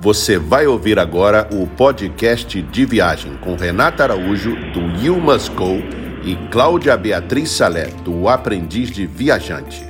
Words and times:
Você 0.00 0.38
vai 0.38 0.64
ouvir 0.64 0.96
agora 0.96 1.48
o 1.52 1.66
podcast 1.66 2.62
de 2.62 2.84
viagem 2.84 3.36
com 3.38 3.56
Renata 3.56 4.04
Araújo, 4.04 4.54
do 4.72 4.80
You 5.04 5.20
Must 5.20 5.50
Go, 5.50 5.82
e 6.22 6.36
Cláudia 6.52 6.96
Beatriz 6.96 7.50
Salé, 7.50 7.86
do 8.04 8.28
Aprendiz 8.28 8.92
de 8.92 9.08
Viajante. 9.08 9.87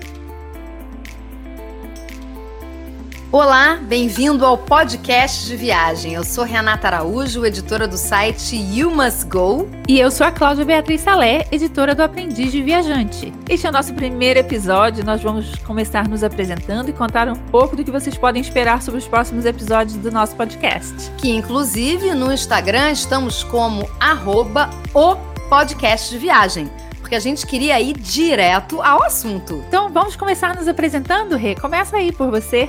Olá, 3.31 3.79
bem-vindo 3.83 4.47
ao 4.47 4.57
podcast 4.57 5.45
de 5.45 5.55
viagem. 5.55 6.15
Eu 6.15 6.25
sou 6.25 6.45
Renata 6.45 6.87
Araújo, 6.87 7.45
editora 7.45 7.87
do 7.87 7.99
site 7.99 8.57
You 8.57 8.91
Must 8.91 9.27
Go. 9.27 9.69
E 9.87 10.01
eu 10.01 10.11
sou 10.11 10.27
a 10.27 10.33
Cláudia 10.33 10.65
Beatriz 10.65 11.03
Salé, 11.03 11.47
editora 11.53 11.95
do 11.95 12.03
Aprendiz 12.03 12.51
de 12.51 12.63
Viajante. 12.63 13.31
Este 13.47 13.67
é 13.67 13.69
o 13.69 13.73
nosso 13.73 13.93
primeiro 13.93 14.41
episódio. 14.41 15.05
Nós 15.05 15.21
vamos 15.21 15.55
começar 15.57 16.09
nos 16.09 16.25
apresentando 16.25 16.89
e 16.89 16.93
contar 16.95 17.29
um 17.29 17.35
pouco 17.35 17.77
do 17.77 17.85
que 17.85 17.91
vocês 17.91 18.17
podem 18.17 18.41
esperar 18.41 18.81
sobre 18.81 18.99
os 18.99 19.07
próximos 19.07 19.45
episódios 19.45 19.99
do 19.99 20.11
nosso 20.11 20.35
podcast. 20.35 20.95
Que, 21.19 21.29
inclusive, 21.29 22.15
no 22.15 22.33
Instagram 22.33 22.93
estamos 22.93 23.45
como 23.45 23.87
arroba 24.01 24.71
o 24.95 25.17
podcast 25.51 26.09
de 26.09 26.17
viagem 26.17 26.71
porque 26.99 27.15
a 27.15 27.21
gente 27.21 27.47
queria 27.47 27.81
ir 27.81 27.95
direto 27.99 28.83
ao 28.83 29.03
assunto. 29.03 29.65
Então 29.67 29.91
vamos 29.91 30.15
começar 30.15 30.55
nos 30.55 30.69
apresentando, 30.69 31.37
Rê? 31.37 31.55
Começa 31.55 31.97
aí 31.97 32.13
por 32.13 32.31
você. 32.31 32.69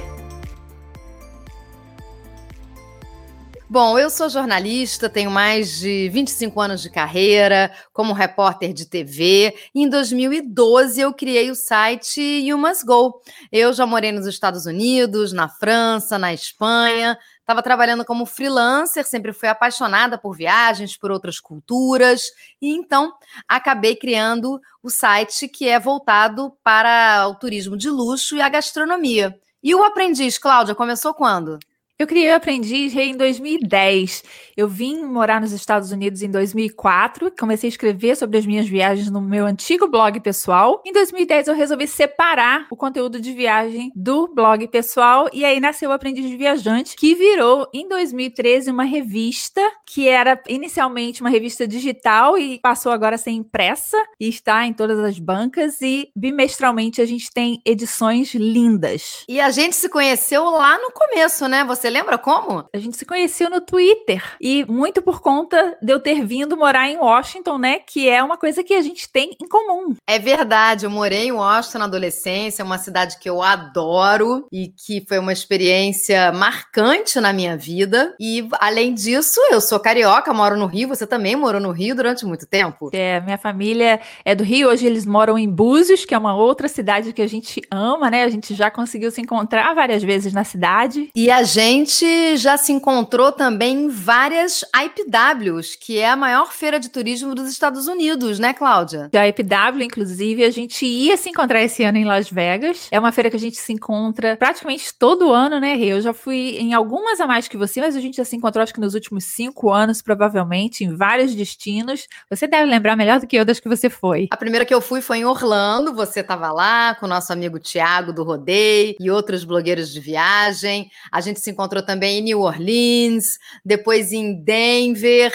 Bom, 3.71 3.99
eu 3.99 4.09
sou 4.09 4.27
jornalista, 4.27 5.07
tenho 5.07 5.29
mais 5.29 5.77
de 5.77 6.09
25 6.09 6.59
anos 6.59 6.81
de 6.81 6.89
carreira 6.89 7.71
como 7.93 8.13
repórter 8.13 8.73
de 8.73 8.87
TV. 8.87 9.55
Em 9.75 9.87
2012 9.87 10.99
eu 10.99 11.13
criei 11.13 11.51
o 11.51 11.55
site 11.55 12.19
You 12.19 12.57
Must 12.57 12.83
Go. 12.83 13.21
Eu 13.51 13.71
já 13.71 13.85
morei 13.85 14.11
nos 14.11 14.25
Estados 14.25 14.65
Unidos, 14.65 15.31
na 15.31 15.47
França, 15.47 16.17
na 16.17 16.33
Espanha. 16.33 17.15
Estava 17.41 17.61
trabalhando 17.61 18.03
como 18.03 18.25
freelancer, 18.25 19.05
sempre 19.05 19.31
fui 19.33 19.47
apaixonada 19.47 20.17
por 20.17 20.35
viagens, 20.35 20.97
por 20.97 21.11
outras 21.11 21.39
culturas, 21.39 22.23
e 22.59 22.75
então 22.75 23.13
acabei 23.47 23.95
criando 23.95 24.59
o 24.81 24.89
site 24.89 25.47
que 25.47 25.69
é 25.69 25.79
voltado 25.79 26.51
para 26.63 27.27
o 27.27 27.35
turismo 27.35 27.77
de 27.77 27.91
luxo 27.91 28.35
e 28.35 28.41
a 28.41 28.49
gastronomia. 28.49 29.39
E 29.61 29.75
o 29.75 29.83
aprendiz, 29.83 30.39
Cláudia, 30.39 30.73
começou 30.73 31.13
quando? 31.13 31.59
Eu 32.01 32.07
criei 32.07 32.31
o 32.31 32.35
Aprendiz 32.35 32.95
em 32.95 33.13
2010. 33.17 34.23
Eu 34.55 34.69
vim 34.69 35.03
morar 35.03 35.41
nos 35.41 35.51
Estados 35.51 35.91
Unidos 35.91 36.21
em 36.21 36.31
2004, 36.31 37.29
comecei 37.37 37.67
a 37.67 37.71
escrever 37.71 38.15
sobre 38.15 38.37
as 38.37 38.45
minhas 38.45 38.69
viagens 38.69 39.11
no 39.11 39.19
meu 39.19 39.45
antigo 39.45 39.85
blog 39.85 40.17
pessoal. 40.21 40.81
Em 40.85 40.93
2010 40.93 41.49
eu 41.49 41.53
resolvi 41.53 41.87
separar 41.87 42.67
o 42.71 42.77
conteúdo 42.77 43.19
de 43.19 43.33
viagem 43.33 43.91
do 43.93 44.33
blog 44.33 44.65
pessoal 44.69 45.29
e 45.33 45.43
aí 45.43 45.59
nasceu 45.59 45.89
o 45.89 45.93
Aprendiz 45.93 46.31
Viajante, 46.37 46.95
que 46.95 47.13
virou 47.15 47.67
em 47.73 47.85
2013 47.89 48.71
uma 48.71 48.85
revista 48.85 49.61
que 49.85 50.07
era 50.07 50.41
inicialmente 50.47 51.19
uma 51.19 51.29
revista 51.29 51.67
digital 51.67 52.37
e 52.37 52.59
passou 52.59 52.93
agora 52.93 53.15
a 53.15 53.17
ser 53.17 53.31
impressa 53.31 53.97
e 54.17 54.29
está 54.29 54.65
em 54.65 54.71
todas 54.71 54.99
as 54.99 55.19
bancas 55.19 55.81
e 55.81 56.09
bimestralmente 56.15 57.01
a 57.01 57.05
gente 57.05 57.29
tem 57.29 57.61
edições 57.65 58.33
lindas. 58.33 59.25
E 59.27 59.41
a 59.41 59.49
gente 59.49 59.75
se 59.75 59.89
conheceu 59.89 60.45
lá 60.45 60.77
no 60.77 60.91
começo, 60.91 61.45
né? 61.49 61.65
Você 61.65 61.88
você 61.89 61.93
lembra 61.93 62.19
como? 62.19 62.63
A 62.71 62.77
gente 62.77 62.95
se 62.95 63.03
conheceu 63.05 63.49
no 63.49 63.59
Twitter. 63.59 64.23
E 64.39 64.63
muito 64.65 65.01
por 65.01 65.21
conta 65.21 65.75
de 65.81 65.91
eu 65.91 65.99
ter 65.99 66.23
vindo 66.23 66.55
morar 66.55 66.87
em 66.87 66.97
Washington, 66.97 67.57
né? 67.57 67.79
Que 67.79 68.07
é 68.07 68.21
uma 68.21 68.37
coisa 68.37 68.63
que 68.63 68.75
a 68.75 68.81
gente 68.81 69.11
tem 69.11 69.35
em 69.41 69.47
comum. 69.47 69.95
É 70.07 70.19
verdade. 70.19 70.85
Eu 70.85 70.91
morei 70.91 71.25
em 71.25 71.31
Washington 71.31 71.79
na 71.79 71.85
adolescência, 71.85 72.63
uma 72.63 72.77
cidade 72.77 73.17
que 73.19 73.27
eu 73.27 73.41
adoro 73.41 74.47
e 74.51 74.67
que 74.67 75.03
foi 75.07 75.17
uma 75.17 75.33
experiência 75.33 76.31
marcante 76.31 77.19
na 77.19 77.33
minha 77.33 77.57
vida. 77.57 78.13
E 78.19 78.47
além 78.59 78.93
disso, 78.93 79.41
eu 79.49 79.59
sou 79.59 79.79
carioca, 79.79 80.31
moro 80.31 80.55
no 80.55 80.67
Rio. 80.67 80.89
Você 80.89 81.07
também 81.07 81.35
morou 81.35 81.59
no 81.59 81.71
Rio 81.71 81.95
durante 81.95 82.23
muito 82.23 82.45
tempo? 82.45 82.91
É, 82.93 83.19
minha 83.21 83.37
família 83.39 83.99
é 84.23 84.35
do 84.35 84.43
Rio. 84.43 84.69
Hoje 84.69 84.85
eles 84.85 85.07
moram 85.07 85.39
em 85.39 85.49
Búzios, 85.49 86.05
que 86.05 86.13
é 86.13 86.17
uma 86.17 86.35
outra 86.35 86.67
cidade 86.67 87.13
que 87.13 87.21
a 87.21 87.27
gente 87.27 87.63
ama, 87.71 88.11
né? 88.11 88.25
A 88.25 88.29
gente 88.29 88.53
já 88.53 88.69
conseguiu 88.69 89.09
se 89.09 89.21
encontrar 89.21 89.73
várias 89.73 90.03
vezes 90.03 90.33
na 90.33 90.43
cidade. 90.43 91.09
E 91.15 91.31
a 91.31 91.41
gente 91.41 91.78
gente 91.79 92.35
já 92.35 92.57
se 92.57 92.73
encontrou 92.73 93.31
também 93.31 93.83
em 93.83 93.87
várias 93.87 94.65
IPWs, 94.75 95.75
que 95.75 95.97
é 95.97 96.09
a 96.09 96.15
maior 96.15 96.51
feira 96.51 96.77
de 96.77 96.89
turismo 96.89 97.33
dos 97.33 97.49
Estados 97.49 97.87
Unidos, 97.87 98.37
né, 98.37 98.53
Cláudia? 98.53 99.09
A 99.13 99.27
IPW, 99.27 99.83
inclusive, 99.83 100.43
a 100.43 100.51
gente 100.51 100.85
ia 100.85 101.15
se 101.15 101.29
encontrar 101.29 101.63
esse 101.63 101.83
ano 101.83 101.97
em 101.97 102.03
Las 102.03 102.29
Vegas. 102.29 102.87
É 102.91 102.99
uma 102.99 103.13
feira 103.13 103.29
que 103.29 103.37
a 103.37 103.39
gente 103.39 103.55
se 103.55 103.71
encontra 103.71 104.35
praticamente 104.35 104.93
todo 104.93 105.31
ano, 105.31 105.59
né, 105.59 105.75
Rê? 105.75 105.93
Eu 105.93 106.01
já 106.01 106.13
fui 106.13 106.57
em 106.59 106.73
algumas 106.73 107.21
a 107.21 107.27
mais 107.27 107.47
que 107.47 107.55
você, 107.55 107.79
mas 107.79 107.95
a 107.95 108.01
gente 108.01 108.17
já 108.17 108.25
se 108.25 108.35
encontrou, 108.35 108.61
acho 108.61 108.73
que 108.73 108.81
nos 108.81 108.93
últimos 108.93 109.23
cinco 109.23 109.71
anos, 109.71 110.01
provavelmente, 110.01 110.83
em 110.83 110.93
vários 110.93 111.33
destinos. 111.33 112.07
Você 112.29 112.45
deve 112.45 112.65
lembrar 112.65 112.97
melhor 112.97 113.21
do 113.21 113.27
que 113.27 113.37
eu 113.37 113.45
das 113.45 113.59
que 113.59 113.69
você 113.69 113.89
foi. 113.89 114.27
A 114.31 114.37
primeira 114.37 114.65
que 114.65 114.73
eu 114.73 114.81
fui 114.81 115.01
foi 115.01 115.19
em 115.19 115.25
Orlando, 115.25 115.93
você 115.93 116.19
estava 116.19 116.51
lá 116.51 116.95
com 116.95 117.05
o 117.05 117.09
nosso 117.09 117.31
amigo 117.31 117.57
Tiago 117.57 118.11
do 118.11 118.23
Rodeio 118.23 118.95
e 118.99 119.09
outros 119.09 119.45
blogueiros 119.45 119.93
de 119.93 119.99
viagem. 120.01 120.91
A 121.09 121.21
gente 121.21 121.39
se 121.39 121.49
encontrou 121.49 121.68
encontrou 121.69 121.83
também 121.83 122.19
em 122.19 122.23
New 122.23 122.41
Orleans, 122.41 123.37
depois 123.63 124.11
em 124.11 124.43
Denver 124.43 125.31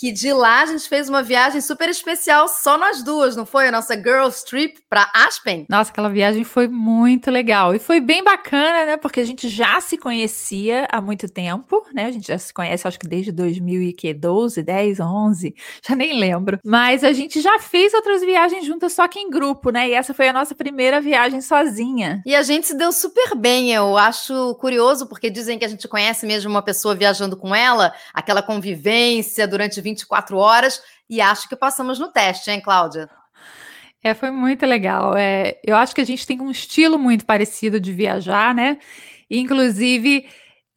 que 0.00 0.10
de 0.10 0.32
lá 0.32 0.62
a 0.62 0.66
gente 0.66 0.88
fez 0.88 1.10
uma 1.10 1.22
viagem 1.22 1.60
super 1.60 1.86
especial, 1.90 2.48
só 2.48 2.78
nós 2.78 3.02
duas, 3.02 3.36
não 3.36 3.44
foi? 3.44 3.68
A 3.68 3.70
nossa 3.70 3.94
Girls 3.94 4.42
Trip 4.46 4.80
para 4.88 5.10
Aspen. 5.14 5.66
Nossa, 5.68 5.90
aquela 5.90 6.08
viagem 6.08 6.42
foi 6.42 6.68
muito 6.68 7.30
legal. 7.30 7.74
E 7.74 7.78
foi 7.78 8.00
bem 8.00 8.24
bacana, 8.24 8.86
né? 8.86 8.96
Porque 8.96 9.20
a 9.20 9.26
gente 9.26 9.46
já 9.46 9.78
se 9.78 9.98
conhecia 9.98 10.88
há 10.90 11.02
muito 11.02 11.28
tempo, 11.28 11.84
né? 11.92 12.06
A 12.06 12.10
gente 12.10 12.28
já 12.28 12.38
se 12.38 12.50
conhece, 12.50 12.88
acho 12.88 12.98
que 12.98 13.06
desde 13.06 13.30
2012, 13.30 14.62
10, 14.62 15.00
11, 15.00 15.54
já 15.86 15.94
nem 15.94 16.18
lembro. 16.18 16.58
Mas 16.64 17.04
a 17.04 17.12
gente 17.12 17.38
já 17.42 17.58
fez 17.58 17.92
outras 17.92 18.22
viagens 18.22 18.64
juntas, 18.64 18.94
só 18.94 19.06
que 19.06 19.18
em 19.18 19.28
grupo, 19.28 19.68
né? 19.68 19.90
E 19.90 19.92
essa 19.92 20.14
foi 20.14 20.28
a 20.28 20.32
nossa 20.32 20.54
primeira 20.54 20.98
viagem 20.98 21.42
sozinha. 21.42 22.22
E 22.24 22.34
a 22.34 22.42
gente 22.42 22.68
se 22.68 22.74
deu 22.74 22.90
super 22.90 23.34
bem. 23.34 23.70
Eu 23.74 23.98
acho 23.98 24.54
curioso, 24.54 25.06
porque 25.06 25.28
dizem 25.28 25.58
que 25.58 25.64
a 25.66 25.68
gente 25.68 25.86
conhece 25.86 26.24
mesmo 26.24 26.50
uma 26.50 26.62
pessoa 26.62 26.94
viajando 26.94 27.36
com 27.36 27.54
ela, 27.54 27.92
aquela 28.14 28.42
convivência 28.42 29.46
durante 29.46 29.78
20 29.78 29.89
24 29.90 30.36
horas 30.36 30.82
e 31.08 31.20
acho 31.20 31.48
que 31.48 31.56
passamos 31.56 31.98
no 31.98 32.08
teste, 32.08 32.50
hein, 32.50 32.60
Cláudia? 32.60 33.08
É, 34.02 34.14
foi 34.14 34.30
muito 34.30 34.64
legal. 34.64 35.16
É, 35.16 35.58
eu 35.64 35.76
acho 35.76 35.94
que 35.94 36.00
a 36.00 36.06
gente 36.06 36.26
tem 36.26 36.40
um 36.40 36.50
estilo 36.50 36.98
muito 36.98 37.26
parecido 37.26 37.78
de 37.78 37.92
viajar, 37.92 38.54
né? 38.54 38.78
Inclusive, 39.30 40.26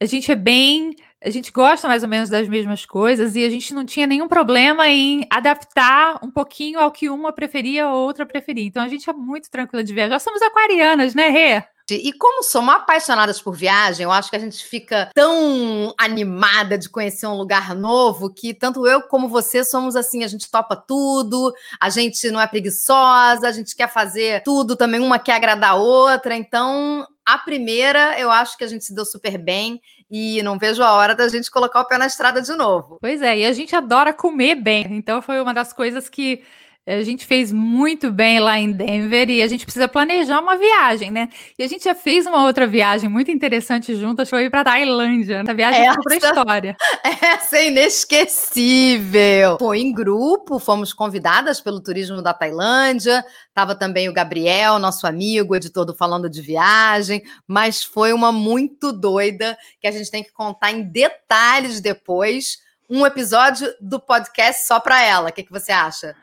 a 0.00 0.04
gente 0.04 0.30
é 0.30 0.34
bem. 0.34 0.94
A 1.22 1.30
gente 1.30 1.50
gosta 1.50 1.88
mais 1.88 2.02
ou 2.02 2.08
menos 2.08 2.28
das 2.28 2.46
mesmas 2.46 2.84
coisas 2.84 3.34
e 3.34 3.42
a 3.42 3.48
gente 3.48 3.72
não 3.72 3.86
tinha 3.86 4.06
nenhum 4.06 4.28
problema 4.28 4.86
em 4.88 5.26
adaptar 5.30 6.20
um 6.22 6.30
pouquinho 6.30 6.78
ao 6.78 6.92
que 6.92 7.08
uma 7.08 7.32
preferia 7.32 7.88
ou 7.88 8.04
outra 8.04 8.26
preferia. 8.26 8.66
Então 8.66 8.82
a 8.82 8.88
gente 8.88 9.08
é 9.08 9.12
muito 9.14 9.50
tranquila 9.50 9.82
de 9.82 9.94
viajar. 9.94 10.18
Somos 10.18 10.42
aquarianas, 10.42 11.14
né, 11.14 11.30
Rê? 11.30 11.73
E 11.90 12.12
como 12.14 12.42
somos 12.42 12.74
apaixonadas 12.74 13.42
por 13.42 13.54
viagem, 13.54 14.04
eu 14.04 14.10
acho 14.10 14.30
que 14.30 14.36
a 14.36 14.38
gente 14.40 14.64
fica 14.64 15.10
tão 15.14 15.94
animada 15.98 16.78
de 16.78 16.88
conhecer 16.88 17.26
um 17.26 17.36
lugar 17.36 17.74
novo 17.74 18.32
que 18.32 18.54
tanto 18.54 18.86
eu 18.86 19.02
como 19.02 19.28
você 19.28 19.62
somos 19.62 19.94
assim, 19.94 20.24
a 20.24 20.26
gente 20.26 20.50
topa 20.50 20.74
tudo, 20.76 21.52
a 21.78 21.90
gente 21.90 22.30
não 22.30 22.40
é 22.40 22.46
preguiçosa, 22.46 23.46
a 23.46 23.52
gente 23.52 23.76
quer 23.76 23.92
fazer 23.92 24.42
tudo 24.44 24.76
também, 24.76 24.98
uma 24.98 25.18
quer 25.18 25.34
agradar 25.34 25.72
a 25.72 25.74
outra. 25.74 26.34
Então, 26.34 27.06
a 27.24 27.36
primeira, 27.36 28.18
eu 28.18 28.30
acho 28.30 28.56
que 28.56 28.64
a 28.64 28.68
gente 28.68 28.84
se 28.84 28.94
deu 28.94 29.04
super 29.04 29.36
bem 29.36 29.78
e 30.10 30.42
não 30.42 30.58
vejo 30.58 30.82
a 30.82 30.92
hora 30.92 31.14
da 31.14 31.28
gente 31.28 31.50
colocar 31.50 31.80
o 31.80 31.84
pé 31.86 31.98
na 31.98 32.06
estrada 32.06 32.40
de 32.40 32.52
novo. 32.52 32.98
Pois 33.00 33.20
é, 33.20 33.38
e 33.38 33.44
a 33.44 33.52
gente 33.52 33.76
adora 33.76 34.14
comer 34.14 34.54
bem. 34.54 34.86
Então, 34.90 35.20
foi 35.20 35.38
uma 35.38 35.52
das 35.52 35.72
coisas 35.72 36.08
que 36.08 36.42
a 36.86 37.02
gente 37.02 37.24
fez 37.24 37.50
muito 37.50 38.12
bem 38.12 38.38
lá 38.40 38.58
em 38.58 38.70
Denver 38.70 39.30
e 39.30 39.40
a 39.40 39.46
gente 39.46 39.64
precisa 39.64 39.88
planejar 39.88 40.38
uma 40.38 40.56
viagem, 40.56 41.10
né? 41.10 41.30
E 41.58 41.62
a 41.62 41.66
gente 41.66 41.84
já 41.84 41.94
fez 41.94 42.26
uma 42.26 42.44
outra 42.44 42.66
viagem 42.66 43.08
muito 43.08 43.30
interessante 43.30 43.94
juntas, 43.96 44.28
foi 44.28 44.50
para 44.50 44.64
Tailândia. 44.64 45.36
Essa 45.36 45.54
viagem 45.54 45.86
essa, 45.86 45.94
foi 45.94 46.18
pra 46.18 46.28
história. 46.28 46.76
Essa 47.22 47.56
é 47.56 47.68
inesquecível. 47.68 49.56
Foi 49.58 49.78
em 49.78 49.94
grupo, 49.94 50.58
fomos 50.58 50.92
convidadas 50.92 51.58
pelo 51.58 51.80
turismo 51.80 52.20
da 52.20 52.34
Tailândia. 52.34 53.24
Tava 53.54 53.74
também 53.74 54.10
o 54.10 54.12
Gabriel, 54.12 54.78
nosso 54.78 55.06
amigo, 55.06 55.56
editor 55.56 55.86
do 55.86 55.94
Falando 55.94 56.28
de 56.28 56.42
Viagem, 56.42 57.22
mas 57.46 57.82
foi 57.82 58.12
uma 58.12 58.30
muito 58.30 58.92
doida 58.92 59.56
que 59.80 59.86
a 59.86 59.90
gente 59.90 60.10
tem 60.10 60.22
que 60.22 60.32
contar 60.32 60.70
em 60.70 60.82
detalhes 60.82 61.80
depois. 61.80 62.58
Um 62.90 63.06
episódio 63.06 63.72
do 63.80 63.98
podcast 63.98 64.66
só 64.66 64.78
para 64.78 65.02
ela. 65.02 65.30
O 65.30 65.32
que, 65.32 65.42
que 65.42 65.50
você 65.50 65.72
acha? 65.72 66.14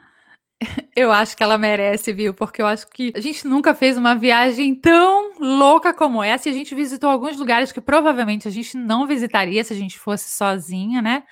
Eu 0.95 1.11
acho 1.11 1.35
que 1.35 1.43
ela 1.43 1.57
merece, 1.57 2.13
viu? 2.13 2.33
Porque 2.33 2.61
eu 2.61 2.67
acho 2.67 2.85
que 2.87 3.13
a 3.15 3.19
gente 3.19 3.47
nunca 3.47 3.73
fez 3.73 3.97
uma 3.97 4.13
viagem 4.13 4.75
tão 4.75 5.31
louca 5.39 5.93
como 5.93 6.21
essa. 6.21 6.49
E 6.49 6.51
a 6.51 6.53
gente 6.53 6.75
visitou 6.75 7.09
alguns 7.09 7.37
lugares 7.37 7.71
que 7.71 7.81
provavelmente 7.81 8.47
a 8.47 8.51
gente 8.51 8.77
não 8.77 9.07
visitaria 9.07 9.63
se 9.63 9.73
a 9.73 9.75
gente 9.75 9.97
fosse 9.97 10.29
sozinha, 10.29 11.01
né? 11.01 11.23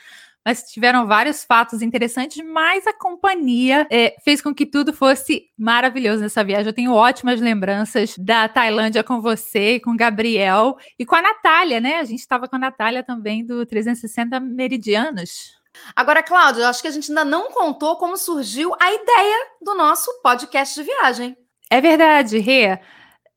mas 0.46 0.64
tiveram 0.64 1.06
vários 1.06 1.44
fatos 1.44 1.82
interessantes, 1.82 2.44
mas 2.44 2.88
a 2.88 2.94
companhia 2.94 3.86
é, 3.92 4.16
fez 4.24 4.42
com 4.42 4.54
que 4.54 4.66
tudo 4.66 4.94
fosse 4.94 5.44
maravilhoso 5.58 6.24
nessa 6.24 6.44
viagem. 6.44 6.68
Eu 6.68 6.74
tenho 6.74 6.94
ótimas 6.94 7.40
lembranças 7.40 8.16
da 8.18 8.48
Tailândia 8.48 9.04
com 9.04 9.22
você, 9.22 9.80
com 9.80 9.96
Gabriel 9.96 10.78
e 10.98 11.06
com 11.06 11.16
a 11.16 11.22
Natália, 11.22 11.80
né? 11.80 11.98
A 11.98 12.04
gente 12.04 12.20
estava 12.20 12.48
com 12.48 12.56
a 12.56 12.60
Natália 12.60 13.04
também 13.04 13.46
do 13.46 13.66
360 13.66 14.40
Meridianos. 14.40 15.59
Agora, 15.96 16.24
Cláudia, 16.24 16.62
eu 16.62 16.68
acho 16.68 16.82
que 16.82 16.88
a 16.88 16.92
gente 16.92 17.10
ainda 17.10 17.26
não 17.26 17.52
contou 17.52 17.98
como 17.98 18.18
surgiu 18.18 18.74
a 18.80 18.94
ideia 18.94 19.48
do 19.62 19.76
nosso 19.76 20.12
podcast 20.22 20.76
de 20.76 20.86
viagem. 20.86 21.38
É 21.70 21.80
verdade, 21.80 22.40
Rê. 22.40 22.80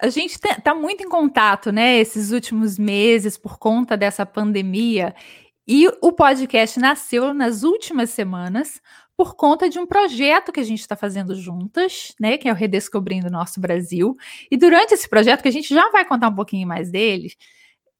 A 0.01 0.09
gente 0.09 0.35
está 0.35 0.75
muito 0.75 1.05
em 1.05 1.09
contato, 1.09 1.71
né, 1.71 1.99
esses 1.99 2.33
últimos 2.33 2.77
meses 2.77 3.39
por 3.39 3.59
conta 3.59 3.97
dessa 3.97 4.27
pandemia. 4.27 5.15
E 5.67 5.87
o 6.01 6.13
podcast 6.13 6.81
nasceu 6.81 7.33
nas 7.33 7.63
últimas 7.63 8.11
semanas 8.11 8.81
por 9.17 9.37
conta 9.37 9.69
de 9.69 9.79
um 9.79 9.87
projeto 9.87 10.51
que 10.51 10.59
a 10.59 10.65
gente 10.65 10.81
está 10.81 10.97
fazendo 10.97 11.35
juntas, 11.35 12.15
né? 12.19 12.37
Que 12.37 12.49
é 12.49 12.53
o 12.53 12.55
Redescobrindo 12.55 13.31
Nosso 13.31 13.61
Brasil. 13.61 14.17
E 14.51 14.57
durante 14.57 14.95
esse 14.95 15.09
projeto, 15.09 15.43
que 15.43 15.49
a 15.49 15.53
gente 15.53 15.73
já 15.73 15.89
vai 15.91 16.05
contar 16.05 16.29
um 16.29 16.35
pouquinho 16.35 16.67
mais 16.67 16.91
dele, 16.91 17.33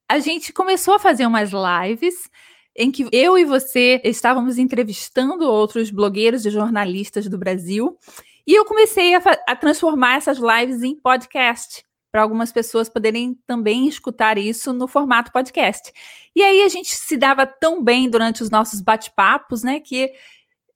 a 0.09 0.19
gente 0.19 0.53
começou 0.53 0.95
a 0.95 0.99
fazer 0.99 1.25
umas 1.25 1.51
lives 1.53 2.29
em 2.77 2.91
que 2.91 3.07
eu 3.13 3.37
e 3.37 3.45
você 3.45 4.01
estávamos 4.05 4.59
entrevistando 4.59 5.49
outros 5.49 5.91
blogueiros 5.91 6.47
e 6.47 6.51
jornalistas 6.51 7.29
do 7.29 7.39
Brasil. 7.39 7.97
E 8.47 8.55
eu 8.55 8.65
comecei 8.65 9.15
a, 9.15 9.23
a 9.47 9.55
transformar 9.57 10.17
essas 10.17 10.39
lives 10.39 10.83
em 10.83 10.95
podcast 10.95 11.85
para 12.11 12.23
algumas 12.23 12.53
pessoas 12.53 12.91
poderem 12.91 13.39
também 13.47 13.89
escutar 13.89 14.37
isso 14.37 14.73
no 14.73 14.87
formato 14.87 15.33
podcast. 15.33 15.93
E 16.37 16.43
aí 16.43 16.63
a 16.63 16.69
gente 16.69 16.95
se 16.95 17.17
dava 17.17 17.47
tão 17.47 17.83
bem 17.83 18.09
durante 18.09 18.43
os 18.43 18.51
nossos 18.51 18.81
bate-papos, 18.81 19.63
né, 19.63 19.81
que 19.81 20.13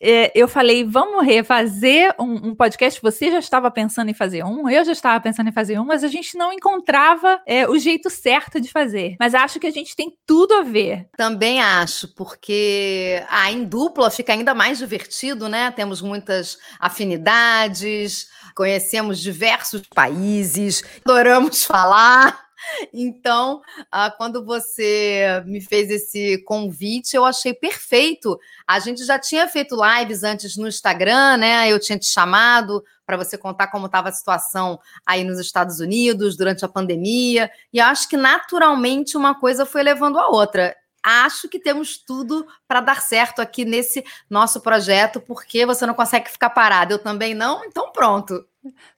é, 0.00 0.30
eu 0.34 0.46
falei, 0.46 0.84
vamos 0.84 1.24
refazer 1.24 2.14
um, 2.18 2.48
um, 2.48 2.54
podcast. 2.54 3.00
Você 3.00 3.30
já 3.30 3.38
estava 3.38 3.70
pensando 3.70 4.10
em 4.10 4.14
fazer 4.14 4.44
um, 4.44 4.68
eu 4.68 4.84
já 4.84 4.92
estava 4.92 5.20
pensando 5.20 5.48
em 5.48 5.52
fazer 5.52 5.78
um, 5.78 5.84
mas 5.84 6.04
a 6.04 6.08
gente 6.08 6.36
não 6.36 6.52
encontrava 6.52 7.40
é, 7.46 7.68
o 7.68 7.78
jeito 7.78 8.10
certo 8.10 8.60
de 8.60 8.70
fazer. 8.70 9.16
Mas 9.18 9.34
acho 9.34 9.58
que 9.58 9.66
a 9.66 9.72
gente 9.72 9.96
tem 9.96 10.12
tudo 10.26 10.54
a 10.54 10.62
ver. 10.62 11.08
Também 11.16 11.60
acho, 11.60 12.08
porque 12.14 13.22
ah, 13.28 13.50
em 13.50 13.64
dupla 13.64 14.10
fica 14.10 14.32
ainda 14.32 14.54
mais 14.54 14.78
divertido, 14.78 15.48
né? 15.48 15.70
Temos 15.70 16.02
muitas 16.02 16.58
afinidades, 16.78 18.28
conhecemos 18.54 19.18
diversos 19.18 19.82
países, 19.94 20.82
adoramos 21.04 21.64
falar. 21.64 22.45
Então, 22.92 23.60
ah, 23.90 24.10
quando 24.10 24.44
você 24.44 25.42
me 25.46 25.60
fez 25.60 25.90
esse 25.90 26.38
convite, 26.44 27.14
eu 27.14 27.24
achei 27.24 27.54
perfeito. 27.54 28.38
A 28.66 28.78
gente 28.78 29.04
já 29.04 29.18
tinha 29.18 29.46
feito 29.48 29.76
lives 29.76 30.22
antes 30.22 30.56
no 30.56 30.68
Instagram, 30.68 31.36
né? 31.38 31.70
Eu 31.70 31.78
tinha 31.78 31.98
te 31.98 32.06
chamado 32.06 32.82
para 33.04 33.16
você 33.16 33.38
contar 33.38 33.68
como 33.68 33.86
estava 33.86 34.08
a 34.08 34.12
situação 34.12 34.78
aí 35.06 35.22
nos 35.22 35.38
Estados 35.38 35.78
Unidos 35.78 36.36
durante 36.36 36.64
a 36.64 36.68
pandemia. 36.68 37.50
E 37.72 37.80
acho 37.80 38.08
que 38.08 38.16
naturalmente 38.16 39.16
uma 39.16 39.38
coisa 39.38 39.64
foi 39.64 39.82
levando 39.82 40.18
a 40.18 40.28
outra 40.28 40.74
acho 41.06 41.48
que 41.48 41.60
temos 41.60 41.96
tudo 41.96 42.44
para 42.66 42.80
dar 42.80 43.00
certo 43.00 43.40
aqui 43.40 43.64
nesse 43.64 44.04
nosso 44.28 44.60
projeto, 44.60 45.20
porque 45.20 45.64
você 45.64 45.86
não 45.86 45.94
consegue 45.94 46.28
ficar 46.28 46.50
parado. 46.50 46.94
Eu 46.94 46.98
também 46.98 47.32
não, 47.32 47.64
então 47.64 47.92
pronto. 47.92 48.44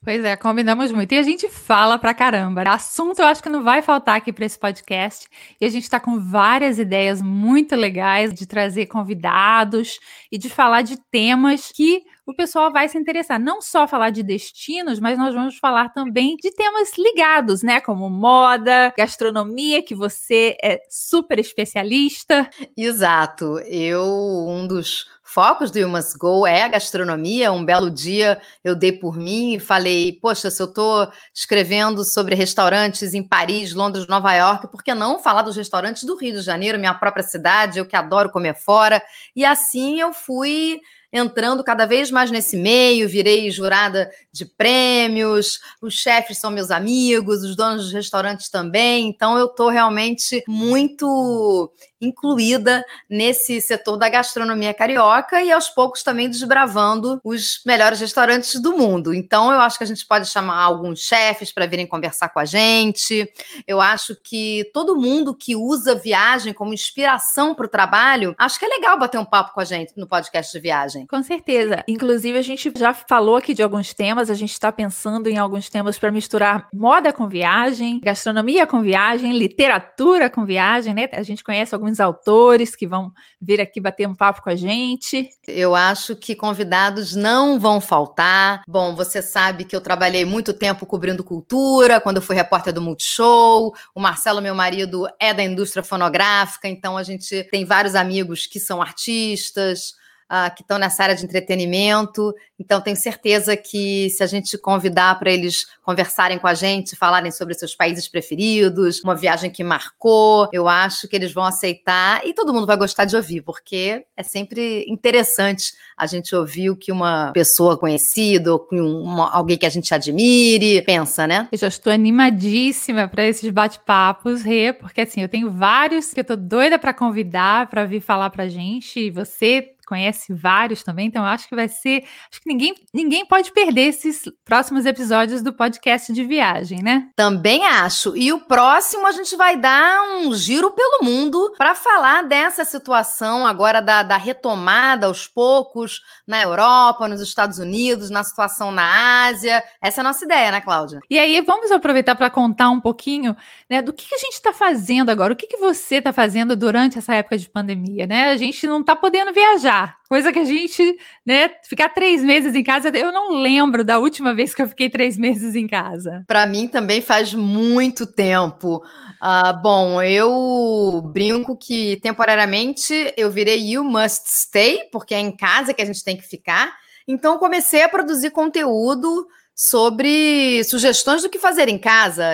Pois 0.03 0.25
é, 0.25 0.35
combinamos 0.35 0.91
muito. 0.91 1.13
E 1.13 1.19
a 1.19 1.23
gente 1.23 1.49
fala 1.51 1.99
pra 1.99 2.15
caramba. 2.15 2.63
Assunto 2.63 3.19
eu 3.19 3.27
acho 3.27 3.43
que 3.43 3.51
não 3.51 3.63
vai 3.63 3.83
faltar 3.83 4.17
aqui 4.17 4.33
para 4.33 4.47
esse 4.47 4.59
podcast. 4.59 5.29
E 5.61 5.67
a 5.67 5.69
gente 5.69 5.83
está 5.83 6.01
com 6.01 6.19
várias 6.19 6.79
ideias 6.79 7.21
muito 7.21 7.77
legais 7.77 8.33
de 8.33 8.47
trazer 8.47 8.87
convidados 8.87 9.99
e 10.33 10.39
de 10.39 10.49
falar 10.49 10.81
de 10.81 10.97
temas 11.11 11.71
que 11.75 12.03
o 12.29 12.35
pessoal 12.35 12.71
vai 12.71 12.87
se 12.91 12.99
interessar. 12.99 13.41
Não 13.41 13.63
só 13.63 13.89
falar 13.89 14.11
de 14.11 14.23
destinos, 14.23 15.01
mas 15.01 15.17
nós 15.17 15.35
vamos 15.35 15.57
falar 15.57 15.89
também 15.89 16.37
de 16.37 16.51
temas 16.51 16.91
ligados, 16.99 17.63
né? 17.63 17.81
Como 17.81 18.11
moda, 18.11 18.93
gastronomia, 18.99 19.83
que 19.83 19.95
você 19.95 20.55
é 20.63 20.79
super 20.91 21.39
especialista. 21.39 22.49
Exato. 22.77 23.59
Eu, 23.61 24.05
um 24.47 24.67
dos 24.67 25.07
focos 25.23 25.71
do 25.71 25.79
You 25.79 25.89
Must 25.89 26.19
Go 26.19 26.47
é 26.47 26.65
a 26.65 26.69
gastronomia. 26.69 27.51
Um 27.51 27.65
belo 27.65 27.91
dia 27.91 28.39
eu 28.63 28.75
dei 28.75 28.93
por 28.93 29.17
mim 29.17 29.55
e 29.55 29.59
falei: 29.61 30.13
Poxa, 30.21 30.51
se 30.51 30.61
eu 30.61 30.67
estou 30.67 31.11
escrevendo 31.35 32.05
sobre 32.05 32.35
restaurantes 32.35 33.15
em 33.15 33.23
Paris, 33.23 33.73
Londres, 33.73 34.07
Nova 34.07 34.35
York, 34.35 34.69
por 34.69 34.83
que 34.83 34.93
não 34.93 35.19
falar 35.19 35.41
dos 35.41 35.57
restaurantes 35.57 36.05
do 36.05 36.15
Rio 36.15 36.35
de 36.35 36.43
Janeiro, 36.43 36.79
minha 36.79 36.93
própria 36.93 37.25
cidade, 37.25 37.79
eu 37.79 37.87
que 37.87 37.97
adoro 37.97 38.31
comer 38.31 38.55
fora? 38.55 39.03
E 39.35 39.47
assim 39.47 39.99
eu 39.99 40.13
fui 40.13 40.79
entrando 41.13 41.65
cada 41.65 41.87
vez 41.87 42.11
mais 42.11 42.31
nesse 42.31 42.57
meio, 42.57 43.09
virei 43.09 43.51
jurada 43.51 44.11
de 44.33 44.45
prêmios, 44.45 45.59
os 45.81 45.95
chefes 45.95 46.39
são 46.39 46.51
meus 46.51 46.71
amigos, 46.71 47.43
os 47.43 47.57
donos 47.57 47.85
dos 47.85 47.93
restaurantes 47.93 48.49
também, 48.51 49.09
então 49.09 49.39
eu 49.39 49.47
estou 49.47 49.69
realmente 49.69 50.43
muito 50.47 51.73
incluída 52.01 52.85
nesse 53.09 53.61
setor 53.61 53.97
da 53.97 54.09
gastronomia 54.09 54.73
carioca 54.73 55.43
e 55.43 55.51
aos 55.51 55.69
poucos 55.69 56.03
também 56.03 56.29
desbravando 56.29 57.21
os 57.25 57.61
melhores 57.67 58.01
restaurantes 58.01 58.61
do 58.61 58.77
mundo. 58.77 59.13
Então 59.13 59.53
eu 59.53 59.61
acho 59.61 59.79
que 59.79 59.85
a 59.85 59.87
gente 59.87 60.07
pode 60.07 60.27
chamar 60.27 60.63
alguns 60.63 61.01
chefes 61.01 61.53
para 61.53 61.67
virem 61.67 61.87
conversar 61.87 62.29
com 62.29 62.39
a 62.39 62.45
gente. 62.45 63.29
Eu 63.67 63.81
acho 63.81 64.17
que 64.23 64.71
todo 64.73 64.97
mundo 64.97 65.35
que 65.35 65.57
usa 65.57 65.95
viagem 65.95 66.53
como 66.53 66.73
inspiração 66.73 67.55
para 67.55 67.67
o 67.67 67.71
trabalho, 67.71 68.35
acho 68.39 68.59
que 68.59 68.65
é 68.65 68.69
legal 68.69 68.99
bater 68.99 69.19
um 69.19 69.25
papo 69.25 69.53
com 69.53 69.61
a 69.61 69.65
gente 69.65 69.93
no 69.97 70.07
podcast 70.07 70.53
de 70.53 70.61
viagem. 70.99 71.07
Com 71.07 71.23
certeza. 71.23 71.85
Inclusive 71.89 72.39
a 72.39 72.43
gente 72.43 72.73
já 72.77 72.95
falou 72.95 73.37
aqui 73.37 73.55
de 73.55 73.63
alguns 73.63 73.93
temas, 73.93 74.31
a 74.31 74.35
gente 74.35 74.53
está 74.53 74.71
pensando 74.71 75.29
em 75.29 75.37
alguns 75.37 75.69
temas 75.69 75.99
para 75.99 76.13
misturar 76.13 76.69
moda 76.73 77.13
com 77.13 77.29
viagem, 77.29 78.01
gastronomia 78.01 78.67
com 78.67 78.83
viagem, 78.83 79.37
literatura 79.37 80.31
com 80.31 80.45
viagem, 80.45 80.95
né? 80.95 81.09
A 81.13 81.23
gente 81.23 81.43
conhece 81.43 81.75
alguns 81.75 81.89
alguns 81.89 82.01
autores 82.01 82.77
que 82.77 82.87
vão 82.87 83.13
vir 83.41 83.61
aqui 83.61 83.81
bater 83.81 84.07
um 84.07 84.15
papo 84.15 84.43
com 84.43 84.51
a 84.51 84.57
gente. 84.57 85.29
Eu 85.47 85.75
acho 85.75 86.15
que 86.15 86.35
convidados 86.35 87.15
não 87.15 87.59
vão 87.59 87.81
faltar. 87.81 88.63
Bom, 88.69 88.95
você 88.95 89.23
sabe 89.23 89.65
que 89.65 89.75
eu 89.75 89.81
trabalhei 89.81 90.25
muito 90.25 90.53
tempo 90.53 90.87
cobrindo 90.87 91.25
cultura, 91.25 92.01
quando 92.01 92.17
eu 92.17 92.23
fui 92.23 92.37
repórter 92.37 92.73
do 92.73 92.83
Multishow. 92.83 93.73
O 93.95 94.01
Marcelo, 94.01 94.43
meu 94.43 94.55
marido, 94.55 95.09
é 95.19 95.33
da 95.33 95.43
indústria 95.43 95.83
fonográfica, 95.83 96.69
então 96.69 96.97
a 96.97 97.03
gente 97.03 97.45
tem 97.51 97.65
vários 97.65 97.95
amigos 97.95 98.47
que 98.47 98.61
são 98.61 98.83
artistas 98.83 99.95
uh, 100.31 100.55
que 100.55 100.63
estão 100.63 100.79
nessa 100.79 101.03
área 101.03 101.15
de 101.15 101.25
entretenimento. 101.25 102.35
Então, 102.59 102.81
tenho 102.81 102.97
certeza 102.97 103.57
que 103.57 104.11
se 104.11 104.23
a 104.23 104.27
gente 104.27 104.57
convidar 104.59 105.19
para 105.19 105.31
eles 105.31 105.67
conversarem 105.83 106.39
com 106.39 106.47
a 106.47 106.55
gente, 106.55 106.97
falarem 106.97 107.31
sobre 107.31 107.55
seus 107.55 107.75
países 107.75 108.09
preferidos, 108.09 109.03
uma 109.03 109.15
viagem 109.15 109.51
que 109.51 109.65
marcou, 109.65 110.49
eu 110.53 110.69
acho 110.69 111.09
que 111.09 111.17
eles 111.17 111.33
vão 111.33 111.45
aceitar 111.45 112.27
e 112.27 112.35
todo 112.35 112.53
mundo 112.53 112.67
vai 112.67 112.77
gostar 112.77 113.05
de 113.05 113.17
ouvir, 113.17 113.43
porque 113.43 114.05
é 114.17 114.23
sempre 114.23 114.85
interessante 114.89 115.73
a 115.97 116.07
gente 116.07 116.35
ouvir 116.35 116.71
o 116.71 116.77
que 116.77 116.93
uma 116.93 117.33
pessoa 117.33 117.77
conhecida 117.77 118.53
ou 118.53 118.67
uma, 118.71 119.31
alguém 119.31 119.57
que 119.57 119.67
a 119.67 119.71
gente 119.71 119.93
admire 119.95 120.83
pensa, 120.83 121.27
né? 121.27 121.49
Eu 121.51 121.59
já 121.59 121.69
estou 121.69 121.93
animadíssima 121.93 123.09
para 123.09 123.27
esses 123.27 123.51
bate-papos, 123.51 124.43
Rê, 124.43 124.73
porque 124.73 125.01
assim, 125.01 125.23
eu 125.23 125.29
tenho 125.29 125.51
vários 125.51 126.13
que 126.13 126.21
eu 126.21 126.25
tô 126.25 126.37
doida 126.37 126.79
para 126.79 126.93
convidar 126.93 127.69
para 127.69 127.85
vir 127.85 128.01
falar 128.01 128.31
pra 128.31 128.49
gente, 128.49 129.01
e 129.01 129.11
você 129.11 129.75
conhece 129.89 130.35
vários 130.35 130.83
também, 130.83 131.07
então 131.07 131.25
acho 131.25 131.49
que 131.49 131.57
vai 131.57 131.67
ser. 131.67 132.05
Acho 132.31 132.43
que 132.43 132.49
ninguém, 132.49 132.75
ninguém 132.93 133.25
pode 133.25 133.51
perder 133.53 133.87
esses 133.89 134.25
próximos 134.45 134.85
episódios 134.85 135.41
do 135.41 135.53
podcast 135.53 136.13
de 136.13 136.25
viagem, 136.25 136.83
né? 136.83 137.09
Também 137.17 137.65
acho. 137.65 138.15
E 138.15 138.31
o 138.31 138.41
próximo 138.41 139.07
a 139.07 139.13
gente 139.13 139.35
vai 139.35 139.57
dar 139.57 140.03
um 140.19 140.35
giro 140.35 140.71
pelo 140.73 141.03
mundo 141.03 141.55
para 141.57 141.75
falar 141.75 142.23
dessa 142.25 142.67
situação 142.67 143.47
agora 143.47 143.81
da, 143.81 144.03
da 144.03 144.19
retomada 144.19 145.07
aos 145.07 145.27
poucos 145.27 146.03
na 146.27 146.43
Europa, 146.43 147.09
nos 147.09 147.23
Estados 147.23 147.59
Unidos, 147.59 148.11
na 148.11 148.23
situação 148.23 148.71
na 148.71 149.27
Ásia. 149.27 149.63
Essa 149.81 150.01
é 150.01 150.03
a 150.03 150.05
nossa 150.05 150.25
ideia, 150.25 150.53
né, 150.53 150.61
Cláudia? 150.61 151.01
E 151.09 151.19
aí, 151.19 151.41
vamos 151.41 151.73
aproveitar 151.73 152.15
para 152.15 152.29
contar 152.29 152.69
um 152.69 152.81
pouquinho 152.81 153.35
né, 153.71 153.81
do 153.81 153.93
que, 153.93 154.07
que 154.07 154.15
a 154.15 154.19
gente 154.19 154.35
está 154.35 154.53
fazendo 154.53 155.11
agora, 155.11 155.33
o 155.33 155.37
que, 155.37 155.47
que 155.47 155.57
você 155.57 155.97
está 155.97 156.13
fazendo 156.13 156.55
durante 156.55 156.99
essa 156.99 157.15
época 157.15 157.39
de 157.39 157.49
pandemia, 157.49 158.07
né? 158.07 158.31
A 158.31 158.37
gente 158.37 158.67
não 158.67 158.81
está 158.81 158.95
podendo 158.95 159.33
viajar 159.33 159.78
Coisa 160.09 160.33
que 160.33 160.39
a 160.39 160.45
gente, 160.45 160.97
né, 161.25 161.51
ficar 161.69 161.91
três 161.91 162.23
meses 162.23 162.55
em 162.55 162.63
casa, 162.65 162.89
eu 162.89 163.13
não 163.13 163.41
lembro 163.41 163.85
da 163.85 163.99
última 163.99 164.35
vez 164.35 164.55
que 164.55 164.63
eu 164.63 164.69
fiquei 164.69 164.89
três 164.89 165.17
meses 165.17 165.55
em 165.55 165.67
casa. 165.67 166.25
Para 166.27 166.47
mim 166.47 166.67
também 166.67 167.01
faz 167.01 167.35
muito 167.35 168.07
tempo. 168.07 168.83
Uh, 169.23 169.63
bom, 169.63 170.03
eu 170.03 171.03
brinco 171.13 171.57
que 171.57 171.99
temporariamente 172.03 173.13
eu 173.17 173.31
virei 173.31 173.73
You 173.73 173.85
Must 173.85 174.23
Stay, 174.27 174.89
porque 174.91 175.15
é 175.15 175.21
em 175.21 175.37
casa 175.37 175.75
que 175.75 175.83
a 175.83 175.87
gente 175.87 176.03
tem 176.03 176.17
que 176.17 176.27
ficar. 176.27 176.75
Então 177.07 177.39
comecei 177.39 177.83
a 177.83 177.89
produzir 177.89 178.31
conteúdo 178.31 179.27
sobre 179.55 180.63
sugestões 180.65 181.23
do 181.23 181.29
que 181.29 181.39
fazer 181.39 181.69
em 181.69 181.79
casa 181.79 182.25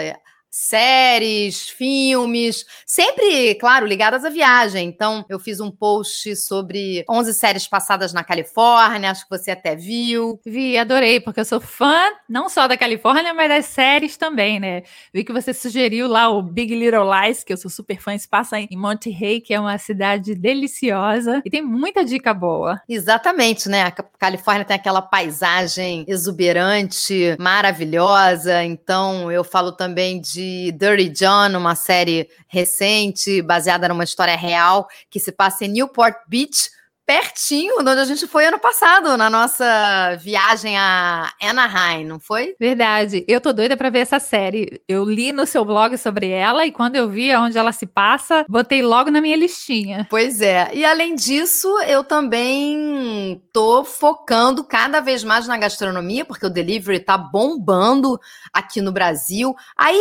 séries, 0.57 1.69
filmes, 1.69 2.65
sempre, 2.87 3.57
claro, 3.57 3.85
ligadas 3.85 4.25
à 4.25 4.31
viagem. 4.31 4.87
Então, 4.87 5.25
eu 5.29 5.41
fiz 5.41 5.59
um 5.59 5.69
post 5.69 6.37
sobre 6.37 7.05
11 7.11 7.35
séries 7.35 7.67
passadas 7.67 8.13
na 8.13 8.23
Califórnia, 8.23 9.11
acho 9.11 9.25
que 9.25 9.37
você 9.37 9.51
até 9.51 9.75
viu. 9.75 10.41
Vi, 10.47 10.79
adorei, 10.79 11.19
porque 11.19 11.41
eu 11.41 11.45
sou 11.45 11.61
fã 11.61 12.09
não 12.29 12.49
só 12.49 12.69
da 12.69 12.77
Califórnia, 12.77 13.35
mas 13.35 13.49
das 13.49 13.67
séries 13.67 14.17
também, 14.17 14.61
né? 14.61 14.85
Vi 15.13 15.25
que 15.25 15.33
você 15.33 15.53
sugeriu 15.53 16.07
lá 16.07 16.29
o 16.29 16.41
Big 16.41 16.73
Little 16.73 17.11
Lies, 17.13 17.43
que 17.43 17.53
eu 17.53 17.57
sou 17.57 17.71
super 17.71 18.01
fã, 18.01 18.17
se 18.17 18.29
passa 18.29 18.61
em 18.61 18.77
Monterey, 18.77 19.41
que 19.41 19.53
é 19.53 19.59
uma 19.59 19.77
cidade 19.77 20.37
deliciosa 20.37 21.43
e 21.45 21.51
tem 21.51 21.63
muita 21.63 22.05
dica 22.05 22.33
boa. 22.33 22.81
Exatamente, 22.89 23.69
né? 23.69 23.83
A 23.83 23.91
Califórnia 23.91 24.65
tem 24.65 24.77
aquela 24.77 25.03
paisagem 25.03 26.05
exuberante, 26.07 27.35
maravilhosa. 27.41 28.63
Então, 28.63 29.33
eu 29.33 29.43
falo 29.43 29.73
também 29.73 30.21
de 30.21 30.44
de 30.45 30.73
Dirty 30.73 31.09
John, 31.09 31.57
uma 31.57 31.75
série 31.75 32.29
recente, 32.47 33.41
baseada 33.41 33.89
numa 33.89 34.05
história 34.05 34.37
real, 34.37 34.87
que 35.11 35.19
se 35.19 35.33
passa 35.33 35.65
em 35.65 35.69
Newport 35.69 36.17
Beach, 36.29 36.71
pertinho 37.07 37.83
de 37.83 37.91
onde 37.91 38.01
a 38.01 38.05
gente 38.05 38.27
foi 38.27 38.47
ano 38.47 38.59
passado, 38.59 39.17
na 39.17 39.29
nossa 39.29 40.17
viagem 40.21 40.77
a 40.79 41.31
Anaheim, 41.43 42.05
não 42.05 42.19
foi? 42.19 42.55
Verdade. 42.59 43.25
Eu 43.29 43.41
tô 43.41 43.53
doida 43.53 43.77
para 43.77 43.91
ver 43.91 44.01
essa 44.01 44.19
série. 44.19 44.81
Eu 44.89 45.05
li 45.05 45.33
no 45.33 45.47
seu 45.47 45.65
blog 45.65 45.97
sobre 45.99 46.29
ela 46.29 46.67
e 46.67 46.73
quando 46.73 46.97
eu 46.97 47.09
vi 47.09 47.35
onde 47.37 47.59
ela 47.59 47.73
se 47.73 47.87
passa, 47.87 48.45
botei 48.49 48.83
logo 48.83 49.11
na 49.11 49.21
minha 49.21 49.37
listinha. 49.37 50.07
Pois 50.09 50.41
é. 50.41 50.71
E 50.73 50.85
além 50.85 51.15
disso, 51.15 51.69
eu 51.81 52.03
também 52.03 53.43
tô 53.53 53.85
focando 53.85 54.65
cada 54.65 55.01
vez 55.01 55.23
mais 55.23 55.47
na 55.47 55.57
gastronomia, 55.57 56.25
porque 56.25 56.47
o 56.47 56.51
delivery 56.51 57.01
tá 57.01 57.17
bombando 57.19 58.19
aqui 58.53 58.81
no 58.81 58.93
Brasil. 58.93 59.55
Aí 59.77 59.99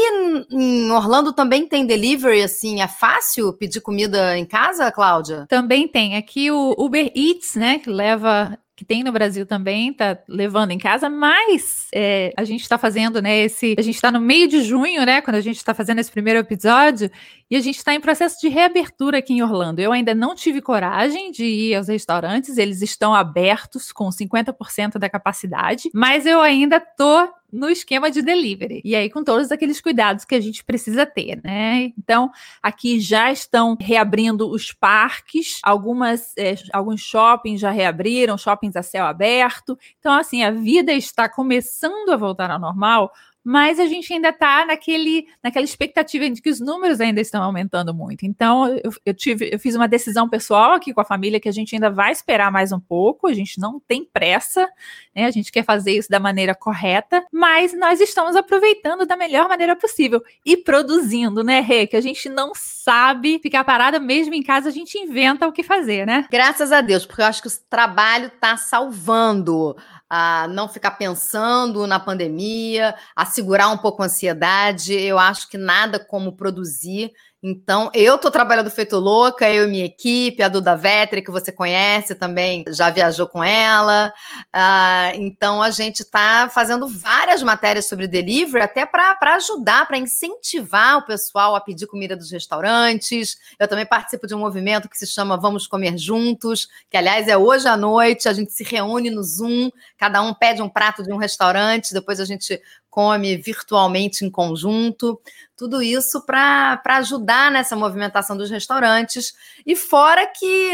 em 0.50 0.92
Orlando 0.92 1.34
também 1.34 1.68
tem 1.68 1.86
delivery, 1.86 2.42
assim, 2.42 2.82
é 2.82 2.88
fácil 2.88 3.54
pedir 3.54 3.82
comida 3.82 4.38
em 4.38 4.46
casa, 4.46 4.92
Cláudia? 4.92 5.46
Também 5.50 5.88
tem. 5.88 6.16
Aqui 6.16 6.50
o 6.52 6.90
Uber 6.94 7.12
Eats, 7.16 7.56
né, 7.56 7.80
que 7.80 7.90
leva 7.90 8.56
que 8.76 8.86
tem 8.86 9.04
no 9.04 9.12
Brasil 9.12 9.46
também, 9.46 9.94
tá 9.94 10.18
levando 10.28 10.72
em 10.72 10.78
casa, 10.78 11.08
mas 11.08 11.88
é, 11.94 12.34
a 12.36 12.44
gente 12.44 12.62
está 12.62 12.78
fazendo, 12.78 13.22
né, 13.22 13.42
esse, 13.42 13.76
a 13.78 13.82
gente 13.82 13.96
está 13.96 14.12
no 14.12 14.20
meio 14.20 14.48
de 14.48 14.62
junho, 14.62 15.06
né, 15.06 15.22
quando 15.22 15.36
a 15.36 15.42
gente 15.42 15.58
está 15.58 15.74
fazendo 15.74 16.00
esse 16.00 16.12
primeiro 16.12 16.40
episódio, 16.40 17.10
e 17.50 17.56
a 17.56 17.60
gente 17.60 17.78
está 17.78 17.94
em 17.94 18.00
processo 18.00 18.40
de 18.42 18.48
reabertura 18.48 19.20
aqui 19.20 19.34
em 19.34 19.44
Orlando. 19.44 19.80
Eu 19.80 19.92
ainda 19.92 20.14
não 20.14 20.34
tive 20.36 20.60
coragem 20.62 21.32
de 21.32 21.46
ir 21.46 21.76
aos 21.76 21.88
restaurantes, 21.88 22.58
eles 22.58 22.82
estão 22.82 23.14
abertos 23.14 23.92
com 23.92 24.10
50% 24.10 24.98
da 24.98 25.10
capacidade, 25.10 25.90
mas 25.94 26.26
eu 26.26 26.42
ainda 26.42 26.80
tô 26.80 27.28
no 27.54 27.70
esquema 27.70 28.10
de 28.10 28.22
delivery. 28.22 28.82
E 28.84 28.96
aí, 28.96 29.10
com 29.10 29.24
todos 29.24 29.52
aqueles 29.52 29.80
cuidados 29.80 30.26
que 30.26 30.34
a 30.34 30.42
gente 30.42 30.64
precisa 30.64 31.06
ter, 31.06 31.40
né? 31.44 31.94
Então, 31.98 32.32
aqui 32.62 33.00
já 33.00 33.32
estão 33.32 33.78
reabrindo 33.80 34.50
os 34.50 34.72
parques, 34.72 35.60
algumas, 35.62 36.34
é, 36.36 36.56
alguns 36.74 37.02
shoppings 37.02 37.62
já 37.62 37.70
reabriram, 37.70 38.38
shoppings 38.38 38.76
a 38.76 38.82
céu 38.82 39.06
aberto. 39.06 39.78
Então, 40.00 40.14
assim, 40.14 40.44
a 40.44 40.50
vida 40.50 40.92
está 40.92 41.30
começando 41.30 42.10
a 42.10 42.18
voltar 42.18 42.50
ao 42.50 42.60
normal, 42.60 43.14
mas 43.44 43.80
a 43.80 43.86
gente 43.86 44.14
ainda 44.14 44.30
está 44.30 44.66
naquele, 44.66 45.28
naquela 45.44 45.66
expectativa 45.66 46.30
de 46.30 46.42
que 46.42 46.50
os 46.50 46.60
números 46.60 47.02
ainda 47.02 47.20
estão 47.20 47.44
aumentando 47.44 47.94
muito. 47.94 48.26
Então, 48.26 48.68
eu, 48.84 48.92
eu, 49.06 49.14
tive, 49.14 49.50
eu 49.52 49.60
fiz 49.60 49.76
uma 49.76 49.88
decisão 49.88 50.30
pessoal 50.30 50.72
aqui 50.72 50.94
com 50.94 51.02
a 51.02 51.06
família 51.06 51.40
que 51.40 51.50
a 51.50 51.52
gente 51.52 51.76
ainda 51.76 51.90
vai 51.90 52.12
esperar 52.12 52.52
mais 52.52 52.72
um 52.72 52.80
pouco, 52.80 53.28
a 53.28 53.34
gente 53.34 53.60
não 53.60 53.80
tem 53.80 54.06
pressa, 54.06 54.70
né? 55.16 55.26
A 55.26 55.32
gente 55.32 55.52
quer 55.52 55.64
fazer 55.64 55.92
isso 55.92 56.10
da 56.10 56.20
maneira 56.20 56.56
correta, 56.56 57.24
mas 57.32 57.78
nós 57.78 58.00
estamos 58.00 58.36
aproveitando 58.36 59.06
da 59.06 59.18
melhor 59.18 59.50
maneira 59.50 59.76
possível 59.76 60.24
e 60.46 60.56
produzindo, 60.56 61.44
né, 61.44 61.60
Rê? 61.60 61.86
Que 61.86 61.98
a 61.98 62.02
gente 62.02 62.30
não 62.30 62.54
sabe 62.56 63.40
ficar 63.40 63.64
parada 63.64 64.00
mesmo 64.00 64.34
em 64.34 64.44
casa, 64.44 64.70
a 64.70 64.72
gente 64.72 64.98
inventa 64.98 65.48
o 65.48 65.52
que 65.52 65.64
fazer, 65.64 66.06
né? 66.06 66.26
Graças 66.32 66.72
a 66.72 66.82
Deus, 66.82 67.06
porque 67.06 67.22
eu 67.22 67.26
acho 67.26 67.42
que 67.42 67.48
o 67.48 67.52
trabalho 67.70 68.28
está 68.28 68.56
salvando 68.58 69.76
a 70.16 70.48
não 70.48 70.70
ficar 70.70 70.92
pensando 70.92 71.88
na 71.88 72.00
pandemia, 72.00 72.94
a 73.16 73.26
segurar 73.26 73.70
um 73.70 73.80
pouco 73.80 74.04
a 74.04 74.06
ansiedade. 74.06 74.94
Eu 74.94 75.18
acho 75.18 75.50
que 75.50 75.58
nada 75.58 75.98
como 75.98 76.34
produzir 76.34 77.12
então, 77.46 77.92
eu 77.94 78.16
estou 78.16 78.32
trabalhando 78.32 78.72
feito 78.72 78.98
louca, 78.98 79.50
eu 79.50 79.66
e 79.66 79.68
minha 79.68 79.84
equipe, 79.84 80.42
a 80.42 80.48
Duda 80.48 80.78
Vetri, 80.78 81.22
que 81.22 81.30
você 81.30 81.52
conhece 81.52 82.16
também, 82.16 82.64
já 82.70 82.90
viajou 82.90 83.28
com 83.28 83.44
ela. 83.44 84.14
Uh, 84.56 85.16
então, 85.16 85.62
a 85.62 85.70
gente 85.70 86.04
está 86.04 86.50
fazendo 86.50 86.88
várias 86.88 87.44
matérias 87.44 87.86
sobre 87.86 88.08
delivery, 88.08 88.64
até 88.64 88.86
para 88.86 89.36
ajudar, 89.36 89.86
para 89.86 89.98
incentivar 89.98 91.00
o 91.00 91.06
pessoal 91.06 91.54
a 91.54 91.60
pedir 91.60 91.86
comida 91.86 92.16
dos 92.16 92.32
restaurantes. 92.32 93.38
Eu 93.60 93.68
também 93.68 93.86
participo 93.86 94.26
de 94.26 94.34
um 94.34 94.40
movimento 94.40 94.88
que 94.88 94.98
se 94.98 95.06
chama 95.06 95.36
Vamos 95.36 95.68
Comer 95.68 95.98
Juntos, 95.98 96.70
que, 96.90 96.96
aliás, 96.96 97.28
é 97.28 97.36
hoje 97.36 97.68
à 97.68 97.76
noite. 97.76 98.30
A 98.30 98.34
gente 98.34 98.54
se 98.54 98.64
reúne 98.64 99.10
no 99.10 99.22
Zoom, 99.22 99.70
cada 99.98 100.22
um 100.22 100.34
pede 100.34 100.62
um 100.62 100.70
prato 100.70 101.04
de 101.04 101.12
um 101.12 101.18
restaurante, 101.18 101.94
depois 101.94 102.22
a 102.22 102.26
gente 102.26 102.58
come 102.94 103.36
virtualmente 103.36 104.24
em 104.24 104.30
conjunto, 104.30 105.20
tudo 105.58 105.82
isso 105.82 106.26
para 106.26 106.82
ajudar 106.86 107.52
nessa 107.52 107.76
movimentação 107.76 108.36
dos 108.36 108.50
restaurantes. 108.50 109.34
E 109.66 109.76
fora 109.76 110.26
que 110.28 110.74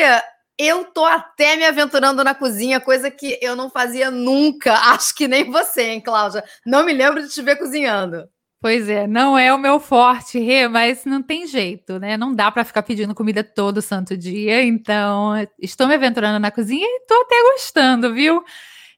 eu 0.57 0.83
tô 0.85 1.05
até 1.05 1.55
me 1.55 1.65
aventurando 1.65 2.23
na 2.23 2.35
cozinha, 2.35 2.81
coisa 2.81 3.09
que 3.09 3.39
eu 3.41 3.55
não 3.55 3.69
fazia 3.69 4.11
nunca, 4.11 4.73
acho 4.93 5.15
que 5.15 5.27
nem 5.27 5.49
você, 5.49 5.83
hein, 5.83 6.01
Cláudia? 6.01 6.43
Não 6.65 6.83
me 6.85 6.93
lembro 6.93 7.21
de 7.21 7.29
te 7.29 7.41
ver 7.41 7.55
cozinhando. 7.57 8.27
Pois 8.61 8.89
é, 8.89 9.07
não 9.07 9.39
é 9.39 9.53
o 9.53 9.57
meu 9.57 9.79
forte, 9.79 10.37
Rê, 10.37 10.67
mas 10.67 11.05
não 11.05 11.23
tem 11.23 11.47
jeito, 11.47 11.97
né? 11.97 12.17
Não 12.17 12.35
dá 12.35 12.51
para 12.51 12.65
ficar 12.65 12.83
pedindo 12.83 13.15
comida 13.15 13.41
todo 13.41 13.81
santo 13.81 14.17
dia, 14.17 14.61
então 14.61 15.33
estou 15.57 15.87
me 15.87 15.95
aventurando 15.95 16.39
na 16.39 16.51
cozinha 16.51 16.85
e 16.85 16.97
estou 16.97 17.21
até 17.21 17.41
gostando, 17.53 18.13
viu? 18.13 18.43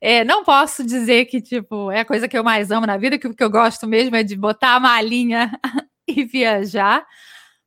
É, 0.01 0.24
não 0.24 0.43
posso 0.43 0.84
dizer 0.84 1.25
que, 1.25 1.39
tipo, 1.39 1.91
é 1.91 2.00
a 2.00 2.05
coisa 2.05 2.27
que 2.27 2.36
eu 2.36 2.43
mais 2.43 2.72
amo 2.72 2.88
na 2.88 2.98
vida, 2.98 3.20
que 3.20 3.27
o 3.27 3.36
que 3.36 3.43
eu 3.43 3.51
gosto 3.51 3.88
mesmo 3.88 4.15
é 4.15 4.24
de 4.24 4.36
botar 4.36 4.75
a 4.75 4.79
malinha 4.79 5.51
e 6.08 6.25
viajar. 6.25 7.05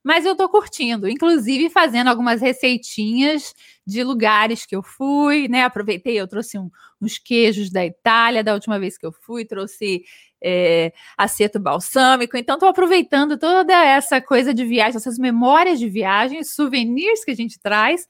Mas 0.03 0.27
eu 0.27 0.37
tô 0.37 0.49
curtindo, 0.49 1.09
inclusive 1.09 1.71
fazendo 1.71 2.09
algumas 2.09 2.41
receitinhas 2.43 3.55
de 3.87 4.03
lugares 4.05 4.67
que 4.67 4.77
eu 4.77 4.83
fui, 4.83 5.49
né? 5.49 5.65
Aproveitei, 5.65 6.21
eu 6.21 6.29
trouxe 6.29 6.59
um, 6.59 6.71
uns 7.01 7.19
queijos 7.19 7.71
da 7.71 7.87
Itália 7.87 8.45
da 8.45 8.53
última 8.53 8.79
vez 8.79 8.99
que 8.99 9.07
eu 9.07 9.13
fui, 9.13 9.47
trouxe 9.47 10.05
é, 10.43 10.93
aceto 11.17 11.59
balsâmico. 11.61 12.37
Então, 12.37 12.57
estou 12.57 12.69
aproveitando 12.69 13.39
toda 13.39 13.73
essa 13.73 14.21
coisa 14.21 14.53
de 14.53 14.65
viagem, 14.65 14.97
essas 14.97 15.19
memórias 15.19 15.79
de 15.79 15.89
viagem, 15.89 16.45
souvenirs 16.45 17.25
que 17.25 17.31
a 17.31 17.37
gente 17.37 17.59
traz, 17.61 18.07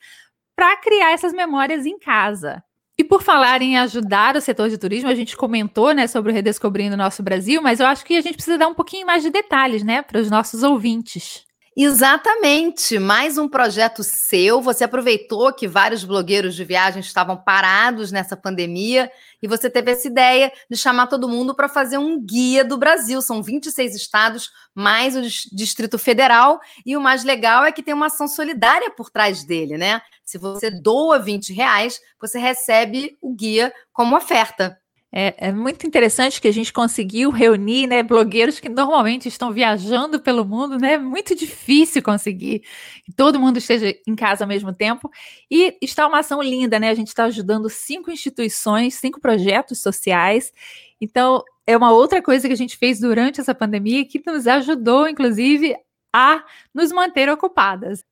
para 0.56 0.76
criar 0.78 1.12
essas 1.12 1.32
memórias 1.32 1.86
em 1.86 1.98
casa. 1.98 2.64
E 2.96 3.02
por 3.02 3.22
falar 3.22 3.60
em 3.60 3.76
ajudar 3.78 4.36
o 4.36 4.40
setor 4.40 4.68
de 4.68 4.78
turismo, 4.78 5.10
a 5.10 5.14
gente 5.14 5.36
comentou, 5.36 5.92
né, 5.92 6.06
sobre 6.06 6.30
o 6.30 6.34
Redescobrindo 6.34 6.94
o 6.94 6.98
Nosso 6.98 7.24
Brasil, 7.24 7.60
mas 7.60 7.80
eu 7.80 7.86
acho 7.86 8.04
que 8.04 8.16
a 8.16 8.20
gente 8.20 8.36
precisa 8.36 8.56
dar 8.56 8.68
um 8.68 8.74
pouquinho 8.74 9.06
mais 9.06 9.22
de 9.22 9.30
detalhes, 9.30 9.82
né, 9.82 10.00
para 10.00 10.20
os 10.20 10.30
nossos 10.30 10.62
ouvintes. 10.62 11.44
Exatamente, 11.76 13.00
mais 13.00 13.36
um 13.36 13.48
projeto 13.48 14.04
seu. 14.04 14.62
Você 14.62 14.84
aproveitou 14.84 15.52
que 15.52 15.66
vários 15.66 16.04
blogueiros 16.04 16.54
de 16.54 16.64
viagem 16.64 17.00
estavam 17.00 17.36
parados 17.36 18.12
nessa 18.12 18.36
pandemia 18.36 19.10
e 19.42 19.48
você 19.48 19.68
teve 19.68 19.90
essa 19.90 20.06
ideia 20.06 20.52
de 20.70 20.76
chamar 20.76 21.08
todo 21.08 21.28
mundo 21.28 21.52
para 21.52 21.68
fazer 21.68 21.98
um 21.98 22.24
guia 22.24 22.64
do 22.64 22.78
Brasil. 22.78 23.20
São 23.20 23.42
26 23.42 23.96
estados, 23.96 24.52
mais 24.72 25.16
o 25.16 25.22
Distrito 25.52 25.98
Federal, 25.98 26.60
e 26.86 26.96
o 26.96 27.00
mais 27.00 27.24
legal 27.24 27.64
é 27.64 27.72
que 27.72 27.82
tem 27.82 27.92
uma 27.92 28.06
ação 28.06 28.28
solidária 28.28 28.92
por 28.92 29.10
trás 29.10 29.42
dele, 29.42 29.76
né? 29.76 30.00
Se 30.24 30.38
você 30.38 30.70
doa 30.70 31.18
20 31.18 31.52
reais, 31.52 32.00
você 32.20 32.38
recebe 32.38 33.16
o 33.20 33.34
guia 33.34 33.72
como 33.92 34.16
oferta. 34.16 34.78
É, 35.16 35.46
é, 35.46 35.52
muito 35.52 35.86
interessante 35.86 36.40
que 36.40 36.48
a 36.48 36.52
gente 36.52 36.72
conseguiu 36.72 37.30
reunir 37.30 37.86
né, 37.86 38.02
blogueiros 38.02 38.58
que 38.58 38.68
normalmente 38.68 39.28
estão 39.28 39.52
viajando 39.52 40.18
pelo 40.18 40.44
mundo, 40.44 40.76
né? 40.76 40.98
Muito 40.98 41.36
difícil 41.36 42.02
conseguir 42.02 42.64
que 43.04 43.12
todo 43.12 43.38
mundo 43.38 43.58
esteja 43.58 43.94
em 44.08 44.16
casa 44.16 44.42
ao 44.42 44.48
mesmo 44.48 44.72
tempo. 44.72 45.08
E 45.48 45.78
está 45.80 46.08
uma 46.08 46.18
ação 46.18 46.42
linda, 46.42 46.80
né? 46.80 46.88
A 46.90 46.94
gente 46.94 47.08
está 47.08 47.26
ajudando 47.26 47.70
cinco 47.70 48.10
instituições, 48.10 48.94
cinco 48.94 49.20
projetos 49.20 49.80
sociais. 49.80 50.52
Então, 51.00 51.44
é 51.64 51.76
uma 51.76 51.92
outra 51.92 52.20
coisa 52.20 52.48
que 52.48 52.52
a 52.54 52.56
gente 52.56 52.76
fez 52.76 52.98
durante 52.98 53.40
essa 53.40 53.54
pandemia 53.54 54.04
que 54.04 54.20
nos 54.26 54.48
ajudou, 54.48 55.08
inclusive, 55.08 55.76
a 56.12 56.44
nos 56.74 56.90
manter 56.90 57.28
ocupadas. 57.28 58.04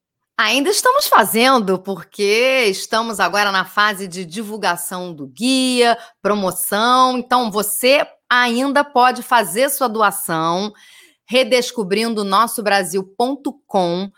Ainda 0.45 0.71
estamos 0.71 1.07
fazendo, 1.07 1.79
porque 1.79 2.65
estamos 2.67 3.21
agora 3.21 3.53
na 3.53 3.65
fase 3.65 4.09
de 4.09 4.25
divulgação 4.25 5.15
do 5.15 5.25
guia, 5.29 5.97
promoção. 6.21 7.17
Então, 7.17 7.49
você 7.49 8.05
ainda 8.29 8.83
pode 8.83 9.23
fazer 9.23 9.71
sua 9.71 9.87
doação 9.87 10.73
redescobrindo 11.25 12.25
nossobrasil.com. 12.25 14.11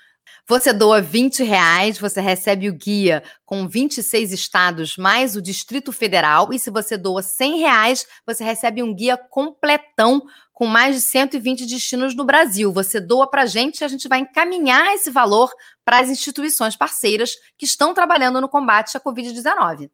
Você 0.48 0.72
doa 0.72 1.02
20 1.02 1.44
reais, 1.44 1.98
você 1.98 2.22
recebe 2.22 2.70
o 2.70 2.74
guia 2.74 3.22
com 3.44 3.68
26 3.68 4.32
estados 4.32 4.96
mais 4.96 5.36
o 5.36 5.42
Distrito 5.42 5.92
Federal. 5.92 6.54
E 6.54 6.58
se 6.58 6.70
você 6.70 6.96
doa 6.96 7.20
100 7.20 7.58
reais, 7.58 8.06
você 8.26 8.42
recebe 8.42 8.82
um 8.82 8.94
guia 8.94 9.18
completão 9.18 10.22
com 10.54 10.66
mais 10.66 10.94
de 10.94 11.02
120 11.02 11.66
destinos 11.66 12.14
no 12.14 12.24
Brasil. 12.24 12.72
Você 12.72 13.00
doa 13.00 13.28
para 13.28 13.42
a 13.42 13.46
gente 13.46 13.80
e 13.80 13.84
a 13.84 13.88
gente 13.88 14.08
vai 14.08 14.20
encaminhar 14.20 14.94
esse 14.94 15.10
valor 15.10 15.50
para 15.84 15.98
as 15.98 16.08
instituições 16.08 16.76
parceiras 16.76 17.34
que 17.58 17.66
estão 17.66 17.92
trabalhando 17.92 18.40
no 18.40 18.48
combate 18.48 18.96
à 18.96 19.00
Covid-19. 19.00 19.90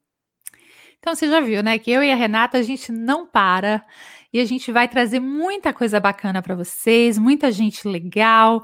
Então 0.98 1.14
você 1.14 1.26
já 1.28 1.40
viu, 1.40 1.62
né, 1.62 1.78
que 1.78 1.90
eu 1.90 2.02
e 2.02 2.12
a 2.12 2.14
Renata 2.14 2.58
a 2.58 2.62
gente 2.62 2.92
não 2.92 3.26
para 3.26 3.82
e 4.32 4.38
a 4.38 4.44
gente 4.44 4.70
vai 4.70 4.86
trazer 4.86 5.18
muita 5.18 5.72
coisa 5.72 5.98
bacana 5.98 6.42
para 6.42 6.54
vocês, 6.54 7.16
muita 7.16 7.50
gente 7.50 7.88
legal 7.88 8.62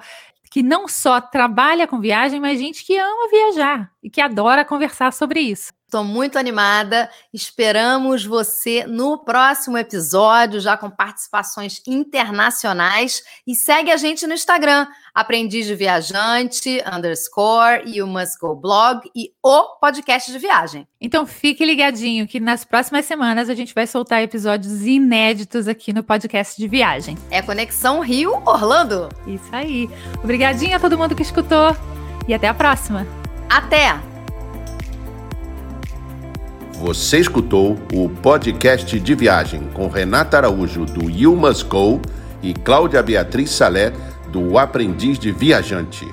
que 0.51 0.63
não 0.63 0.87
só 0.87 1.21
trabalha 1.21 1.87
com 1.87 1.99
viagem, 1.99 2.39
mas 2.39 2.59
gente 2.59 2.85
que 2.85 2.97
ama 2.97 3.29
viajar 3.31 3.91
e 4.03 4.09
que 4.09 4.21
adora 4.21 4.65
conversar 4.65 5.13
sobre 5.13 5.41
isso. 5.41 5.73
Estou 5.87 6.03
muito 6.03 6.37
animada. 6.37 7.09
Esperamos 7.33 8.25
você 8.25 8.85
no 8.89 9.19
próximo 9.19 9.79
episódio, 9.79 10.61
já 10.61 10.77
com 10.77 10.91
participações 10.91 11.81
internacionais. 11.87 13.23
E 13.47 13.55
segue 13.55 13.93
a 13.93 13.97
gente 13.97 14.27
no 14.27 14.35
Instagram, 14.35 14.89
Aprendiz 15.15 15.65
de 15.65 15.77
Viajante, 15.77 16.83
underscore, 16.93 17.85
You 17.87 18.05
Must 18.09 18.37
Go 18.41 18.57
Blog 18.57 19.09
e 19.15 19.31
o 19.41 19.77
podcast 19.81 20.33
de 20.33 20.39
viagem. 20.41 20.89
Então 21.01 21.25
fique 21.25 21.65
ligadinho 21.65 22.27
que 22.27 22.41
nas 22.41 22.65
próximas 22.65 23.05
semanas 23.05 23.49
a 23.49 23.55
gente 23.55 23.73
vai 23.73 23.87
soltar 23.87 24.21
episódios 24.25 24.85
inéditos 24.85 25.69
aqui 25.69 25.93
no 25.93 26.03
podcast 26.03 26.61
de 26.61 26.67
viagem. 26.67 27.17
É 27.31 27.41
Conexão 27.41 28.01
Rio 28.01 28.43
Orlando. 28.45 29.09
Isso 29.25 29.49
aí. 29.53 29.89
Obrigadinho 30.23 30.75
a 30.75 30.81
todo 30.81 30.99
mundo 30.99 31.15
que 31.15 31.23
escutou 31.23 31.77
e 32.27 32.35
até 32.35 32.49
a 32.49 32.55
próxima. 32.55 33.07
Até! 33.49 34.16
Você 36.79 37.19
escutou 37.19 37.79
o 37.95 38.07
podcast 38.07 39.01
de 39.01 39.15
viagem 39.15 39.63
com 39.73 39.89
Renata 39.89 40.37
Araújo 40.37 40.85
do 40.85 41.11
You 41.11 41.35
Must 41.35 41.65
Go 41.65 42.03
e 42.43 42.53
Cláudia 42.53 43.03
Beatriz 43.03 43.51
Salé 43.51 43.95
do 44.31 44.59
Aprendiz 44.59 45.19
de 45.19 45.33
Viajante. 45.33 46.07